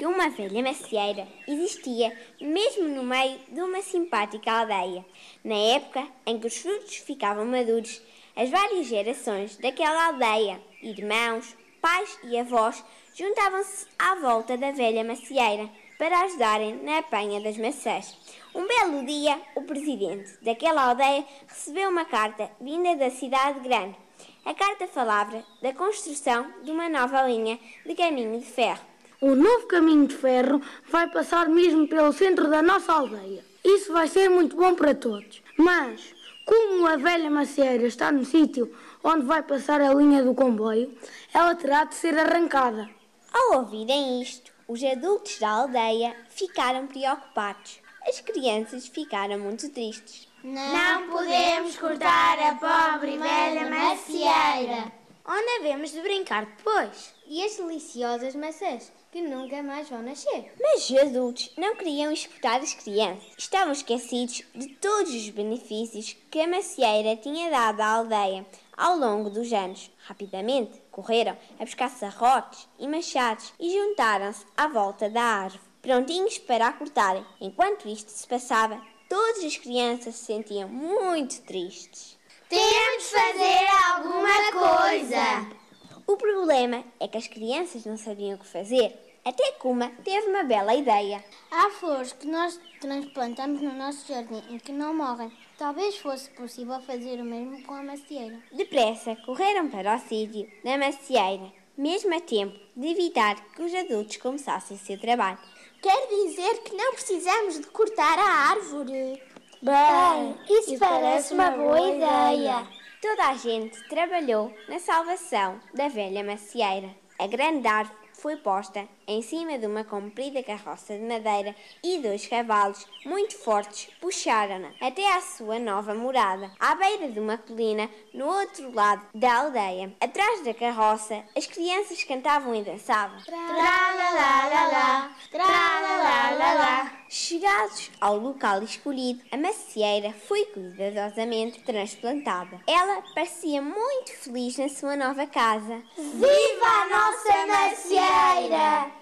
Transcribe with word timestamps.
que 0.00 0.06
uma 0.06 0.30
velha 0.30 0.62
macieira 0.62 1.28
existia 1.46 2.10
mesmo 2.40 2.88
no 2.88 3.02
meio 3.02 3.38
de 3.50 3.60
uma 3.60 3.82
simpática 3.82 4.50
aldeia. 4.50 5.04
Na 5.44 5.54
época 5.54 6.08
em 6.24 6.40
que 6.40 6.46
os 6.46 6.56
frutos 6.56 6.96
ficavam 6.96 7.44
maduros, 7.44 8.00
as 8.34 8.48
várias 8.48 8.86
gerações 8.86 9.58
daquela 9.58 10.06
aldeia, 10.06 10.58
irmãos, 10.82 11.54
pais 11.82 12.18
e 12.24 12.38
avós, 12.38 12.82
juntavam-se 13.14 13.86
à 13.98 14.14
volta 14.14 14.56
da 14.56 14.70
velha 14.70 15.04
macieira 15.04 15.68
para 15.98 16.22
ajudarem 16.22 16.76
na 16.82 17.00
apanha 17.00 17.38
das 17.38 17.58
maçãs. 17.58 18.16
Um 18.54 18.66
belo 18.66 19.04
dia, 19.04 19.38
o 19.54 19.60
presidente 19.64 20.32
daquela 20.42 20.88
aldeia 20.88 21.26
recebeu 21.46 21.90
uma 21.90 22.06
carta 22.06 22.50
vinda 22.58 22.96
da 22.96 23.10
cidade 23.10 23.60
grande. 23.60 23.98
A 24.46 24.54
carta 24.54 24.88
falava 24.88 25.44
da 25.60 25.74
construção 25.74 26.50
de 26.62 26.70
uma 26.70 26.88
nova 26.88 27.20
linha 27.24 27.58
de 27.84 27.94
caminho 27.94 28.40
de 28.40 28.46
ferro. 28.46 28.88
O 29.20 29.34
novo 29.34 29.66
caminho 29.66 30.06
de 30.06 30.16
ferro 30.16 30.62
vai 30.90 31.06
passar 31.06 31.46
mesmo 31.46 31.86
pelo 31.86 32.10
centro 32.10 32.48
da 32.48 32.62
nossa 32.62 32.94
aldeia. 32.94 33.44
Isso 33.62 33.92
vai 33.92 34.08
ser 34.08 34.30
muito 34.30 34.56
bom 34.56 34.74
para 34.74 34.94
todos. 34.94 35.42
Mas, 35.58 36.14
como 36.46 36.86
a 36.86 36.96
velha 36.96 37.30
macieira 37.30 37.86
está 37.86 38.10
no 38.10 38.24
sítio 38.24 38.74
onde 39.04 39.26
vai 39.26 39.42
passar 39.42 39.78
a 39.82 39.92
linha 39.92 40.22
do 40.22 40.34
comboio, 40.34 40.96
ela 41.34 41.54
terá 41.54 41.84
de 41.84 41.96
ser 41.96 42.18
arrancada. 42.18 42.88
Ao 43.30 43.58
ouvirem 43.58 44.22
isto, 44.22 44.50
os 44.66 44.82
adultos 44.82 45.38
da 45.38 45.50
aldeia 45.50 46.16
ficaram 46.30 46.86
preocupados. 46.86 47.78
As 48.08 48.20
crianças 48.22 48.86
ficaram 48.88 49.38
muito 49.38 49.68
tristes. 49.68 50.28
Não 50.42 51.08
podemos 51.10 51.76
cortar 51.76 52.38
a 52.38 52.54
pobre 52.54 53.18
velha 53.18 53.68
macieira. 53.68 54.99
Onde 55.32 55.48
havemos 55.60 55.92
de 55.92 56.02
brincar 56.02 56.44
depois? 56.44 57.14
E 57.24 57.44
as 57.44 57.56
deliciosas 57.56 58.34
maçãs, 58.34 58.90
que 59.12 59.22
nunca 59.22 59.62
mais 59.62 59.88
vão 59.88 60.02
nascer. 60.02 60.52
Mas 60.60 60.90
os 60.90 60.98
adultos 60.98 61.52
não 61.56 61.76
queriam 61.76 62.10
escutar 62.10 62.60
as 62.60 62.74
crianças. 62.74 63.22
Estavam 63.38 63.70
esquecidos 63.70 64.42
de 64.52 64.66
todos 64.74 65.14
os 65.14 65.28
benefícios 65.30 66.16
que 66.32 66.40
a 66.40 66.48
macieira 66.48 67.14
tinha 67.14 67.48
dado 67.48 67.80
à 67.80 67.86
aldeia 67.86 68.44
ao 68.76 68.98
longo 68.98 69.30
dos 69.30 69.52
anos. 69.52 69.88
Rapidamente 69.98 70.82
correram 70.90 71.38
a 71.60 71.64
buscar 71.64 71.90
serrotes 71.90 72.66
e 72.76 72.88
machados 72.88 73.52
e 73.60 73.70
juntaram-se 73.70 74.44
à 74.56 74.66
volta 74.66 75.08
da 75.08 75.22
árvore, 75.22 75.62
prontinhos 75.80 76.38
para 76.38 76.66
a 76.66 76.72
cortarem. 76.72 77.24
Enquanto 77.40 77.88
isto 77.88 78.08
se 78.08 78.26
passava, 78.26 78.84
todas 79.08 79.44
as 79.44 79.56
crianças 79.56 80.16
se 80.16 80.24
sentiam 80.24 80.68
muito 80.68 81.40
tristes. 81.42 82.18
Temos 82.50 83.04
de 83.04 83.10
fazer 83.10 83.66
alguma 83.94 84.50
coisa! 84.50 85.56
O 86.04 86.16
problema 86.16 86.82
é 86.98 87.06
que 87.06 87.16
as 87.16 87.28
crianças 87.28 87.84
não 87.84 87.96
sabiam 87.96 88.34
o 88.34 88.38
que 88.40 88.46
fazer. 88.48 88.92
Até 89.24 89.52
que 89.52 89.68
uma 89.68 89.88
teve 90.02 90.26
uma 90.26 90.42
bela 90.42 90.74
ideia. 90.74 91.24
Há 91.48 91.70
flores 91.70 92.12
que 92.12 92.26
nós 92.26 92.58
transplantamos 92.80 93.60
no 93.60 93.72
nosso 93.72 94.04
jardim 94.08 94.42
e 94.50 94.58
que 94.58 94.72
não 94.72 94.92
morrem. 94.92 95.30
Talvez 95.56 95.96
fosse 95.98 96.28
possível 96.30 96.80
fazer 96.80 97.20
o 97.20 97.24
mesmo 97.24 97.62
com 97.62 97.74
a 97.74 97.84
macieira. 97.84 98.40
Depressa 98.50 99.14
correram 99.24 99.70
para 99.70 99.94
o 99.94 99.98
sítio 100.00 100.50
da 100.64 100.76
macieira, 100.76 101.52
mesmo 101.78 102.12
a 102.16 102.20
tempo 102.20 102.58
de 102.76 102.88
evitar 102.88 103.36
que 103.52 103.62
os 103.62 103.72
adultos 103.72 104.16
começassem 104.16 104.76
o 104.76 104.80
seu 104.80 104.98
trabalho. 105.00 105.38
Quer 105.80 106.08
dizer 106.08 106.64
que 106.64 106.74
não 106.74 106.94
precisamos 106.94 107.60
de 107.60 107.66
cortar 107.68 108.18
a 108.18 108.50
árvore. 108.50 109.22
Bem, 109.62 110.36
isso 110.48 110.78
parece 110.78 111.34
uma 111.34 111.50
boa 111.50 111.80
ideia. 111.80 112.66
Toda 113.02 113.28
a 113.28 113.34
gente 113.34 113.78
trabalhou 113.88 114.54
na 114.68 114.78
salvação 114.78 115.60
da 115.74 115.88
velha 115.88 116.24
macieira. 116.24 116.88
A 117.18 117.26
grande 117.26 117.68
árvore 117.68 118.00
foi 118.14 118.36
posta 118.36 118.88
em 119.06 119.20
cima 119.20 119.58
de 119.58 119.66
uma 119.66 119.84
comprida 119.84 120.42
carroça 120.42 120.94
de 120.94 121.04
madeira 121.04 121.54
e 121.82 121.98
dois 121.98 122.26
cavalos 122.26 122.86
muito 123.04 123.36
fortes 123.36 123.90
puxaram-na 124.00 124.70
até 124.80 125.14
à 125.14 125.20
sua 125.20 125.58
nova 125.58 125.94
morada, 125.94 126.50
à 126.58 126.74
beira 126.74 127.10
de 127.10 127.20
uma 127.20 127.36
colina 127.36 127.90
no 128.14 128.26
outro 128.26 128.74
lado 128.74 129.06
da 129.14 129.40
aldeia. 129.40 129.94
Atrás 130.00 130.42
da 130.42 130.54
carroça, 130.54 131.22
as 131.36 131.46
crianças 131.46 132.02
cantavam 132.04 132.54
e 132.54 132.62
dançavam. 132.62 133.18
Tra-la-la-la-la, 133.24 135.10
tra-la-la-la-la. 135.30 136.99
Chegados 137.12 137.90
ao 138.00 138.18
local 138.18 138.62
escolhido, 138.62 139.20
a 139.32 139.36
macieira 139.36 140.12
foi 140.12 140.44
cuidadosamente 140.44 141.60
transplantada. 141.62 142.60
Ela 142.68 143.02
parecia 143.12 143.60
muito 143.60 144.12
feliz 144.12 144.56
na 144.56 144.68
sua 144.68 144.94
nova 144.94 145.26
casa. 145.26 145.82
Viva 145.96 146.66
a 146.66 146.88
nossa 146.88 147.46
macieira! 147.48 148.92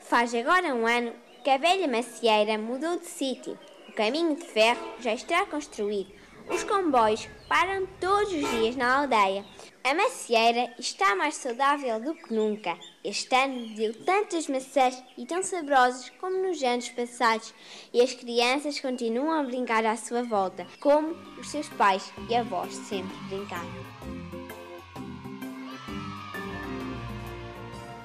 Faz 0.00 0.34
agora 0.34 0.74
um 0.74 0.84
ano 0.84 1.12
que 1.44 1.50
a 1.50 1.56
velha 1.56 1.86
macieira 1.86 2.58
mudou 2.58 2.98
de 2.98 3.06
sítio. 3.06 3.56
O 3.88 3.92
caminho 3.92 4.34
de 4.34 4.44
ferro 4.46 4.84
já 4.98 5.14
está 5.14 5.46
construído. 5.46 6.12
Os 6.50 6.64
comboios 6.64 7.28
param 7.48 7.86
todos 8.00 8.32
os 8.32 8.50
dias 8.50 8.74
na 8.74 8.96
aldeia. 8.96 9.44
A 9.84 9.94
macieira 9.94 10.74
está 10.76 11.14
mais 11.14 11.36
saudável 11.36 12.00
do 12.00 12.16
que 12.16 12.34
nunca. 12.34 12.76
Este 13.04 13.36
ano 13.36 13.66
deu 13.76 13.92
tantas 13.92 14.48
maçãs 14.48 15.02
e 15.18 15.26
tão 15.26 15.42
saborosas 15.42 16.10
como 16.18 16.40
nos 16.40 16.62
anos 16.62 16.88
passados, 16.88 17.52
e 17.92 18.00
as 18.00 18.14
crianças 18.14 18.80
continuam 18.80 19.30
a 19.30 19.42
brincar 19.42 19.84
à 19.84 19.94
sua 19.94 20.22
volta, 20.22 20.66
como 20.80 21.14
os 21.38 21.50
seus 21.50 21.68
pais 21.68 22.10
e 22.30 22.34
avós 22.34 22.74
sempre 22.74 23.14
brincaram. 23.28 23.68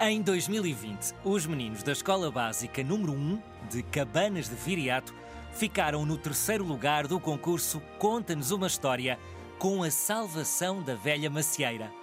Em 0.02 0.22
2020, 0.22 1.14
os 1.24 1.46
meninos 1.46 1.82
da 1.82 1.94
Escola 1.94 2.30
Básica 2.30 2.84
número 2.84 3.14
1 3.14 3.42
de 3.70 3.84
Cabanas 3.84 4.50
de 4.50 4.56
Viriato 4.56 5.16
ficaram 5.54 6.06
no 6.06 6.18
terceiro 6.18 6.66
lugar 6.66 7.08
do 7.08 7.22
concurso 7.22 7.82
Conta-nos 7.98 8.52
uma 8.52 8.68
História 8.68 9.18
com 9.58 9.82
a 9.82 9.90
salvação 9.90 10.84
da 10.84 10.96
velha 10.96 11.30
macieira. 11.30 11.99